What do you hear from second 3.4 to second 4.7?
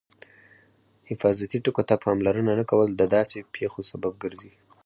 پېښو سبب ګرځي.